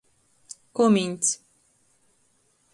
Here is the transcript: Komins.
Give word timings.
Komins. 0.75 1.27